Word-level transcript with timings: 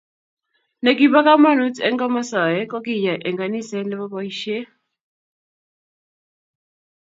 Ne 0.83 0.91
kibo 0.97 1.19
komonut 1.27 1.75
eng 1.85 1.97
komosoe 2.01 2.61
ko 2.71 2.77
kyay 2.85 3.05
eng 3.25 3.37
kaniset 3.39 3.85
ne 3.87 3.95
bo 3.99 4.05
boisie. 4.11 4.59